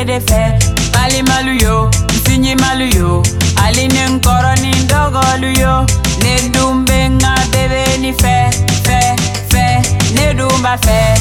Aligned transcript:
ke 0.00 0.06
de 0.06 0.20
fe. 0.20 0.42
Bali 0.92 1.22
malu 1.22 1.54
yo, 1.64 1.90
msinyi 2.14 2.54
malu 2.54 2.84
yo. 2.98 3.22
Nkoro 4.10 4.54
ni 4.62 4.70
ndogo 4.84 5.20
lu 5.40 5.50
yo. 5.60 5.86
Nedumbe 6.22 7.10
nga 7.10 7.34
bebe 7.52 7.98
ni 8.00 8.12
fe, 8.12 8.50
fe, 8.84 9.00
fe. 9.50 9.64
Nedumba 10.14 10.78
fe 10.78 11.14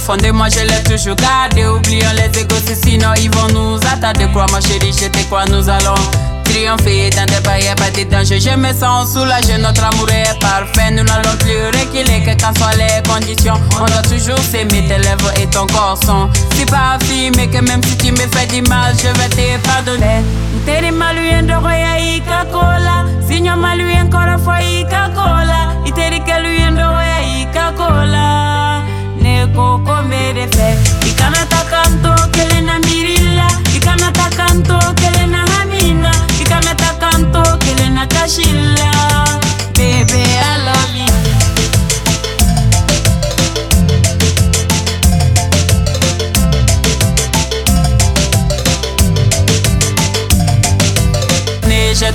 fond 0.00 0.16
de 0.16 0.30
moi, 0.30 0.48
je 0.48 0.60
l'ai 0.60 0.82
toujours 0.82 1.16
gardé. 1.16 1.66
Oublions 1.66 2.10
les 2.14 2.40
égos, 2.40 2.56
sinon 2.82 3.12
ils 3.16 3.30
vont 3.30 3.48
nous 3.52 3.76
attarder. 3.92 4.26
Crois 4.28 4.46
ma 4.50 4.60
chérie, 4.60 4.92
je 4.92 5.06
te 5.06 5.22
crois, 5.24 5.44
nous 5.46 5.68
allons 5.68 5.94
triompher 6.44 7.10
dans 7.10 7.26
des 7.26 7.40
barrières, 7.44 7.76
pas 7.76 7.90
de 7.90 8.04
danger. 8.04 8.40
Je 8.40 8.56
me 8.56 8.72
sens 8.72 9.12
soulagé, 9.12 9.58
notre 9.58 9.84
amour 9.84 10.08
est 10.10 10.38
parfait. 10.40 10.90
Nous 10.90 11.04
n'allons 11.04 11.36
plus 11.38 11.66
reculer, 11.66 12.22
quelles 12.24 12.36
qu'en 12.36 12.54
soient 12.54 12.74
les 12.76 13.02
conditions. 13.08 13.60
On 13.80 13.84
doit 13.84 14.02
toujours 14.02 14.38
s'aimer, 14.38 14.86
tes 14.88 14.98
lèvres 14.98 15.32
et 15.40 15.46
ton 15.46 15.66
corps 15.66 15.98
sont 16.04 16.28
si 16.56 16.64
parfumés 16.64 17.48
que 17.48 17.62
même 17.62 17.82
si 17.84 17.96
tu 17.96 18.12
me 18.12 18.26
fais 18.32 18.46
du 18.46 18.62
mal, 18.68 18.94
je 18.96 19.08
vais 19.08 19.28
te 19.28 19.66
pardonner. 19.66 20.22
Teri 20.66 20.90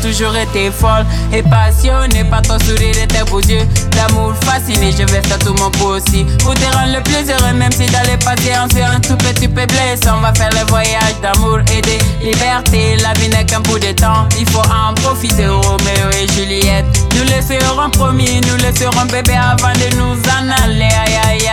toujours 0.06 0.36
été 0.36 0.70
folle 0.72 1.06
et 1.34 1.42
passionnée. 1.42 2.24
Par 2.26 2.42
ton 2.42 2.60
sourire 2.60 2.96
et 3.02 3.08
tes 3.08 3.24
beaux 3.30 3.40
yeux 3.40 3.66
D'amour 3.92 4.34
fasciné, 4.44 4.92
je 4.92 5.04
vais 5.12 5.22
faire 5.22 5.40
tout 5.40 5.54
mon 5.56 5.72
possible 5.72 6.32
Pour 6.38 6.54
te 6.54 6.66
rendre 6.76 6.94
le 6.96 7.04
plus 7.04 7.30
heureux 7.30 7.54
même 7.54 7.72
si 7.72 7.86
les 7.86 8.18
patients 8.18 8.68
sur 8.74 8.86
un 8.86 9.00
tout 9.00 9.18
petit 9.18 9.48
peu 9.48 9.66
blessé 9.66 10.10
On 10.16 10.22
va 10.22 10.34
faire 10.34 10.50
le 10.52 10.68
voyage 10.70 11.16
d'amour 11.22 11.60
et 11.76 11.82
de 11.82 12.26
liberté 12.26 12.98
La 13.02 13.14
vie 13.20 13.30
n'est 13.30 13.46
qu'un 13.46 13.62
bout 13.62 13.80
de 13.80 13.92
temps, 13.94 14.28
il 14.40 14.48
faut 14.50 14.60
en 14.60 14.94
profiter. 14.96 15.48
Roméo 15.48 16.10
et 16.22 16.28
Juliette 16.34 16.86
Nous 17.16 17.24
le 17.24 17.42
serons 17.42 17.90
promis, 17.90 18.42
nous 18.42 18.58
le 18.58 18.76
serons 18.76 19.06
bébé 19.06 19.34
avant 19.36 19.74
de 19.74 19.96
nous 19.96 20.14
en 20.14 20.64
aller. 20.64 20.90
Aïe, 21.28 21.50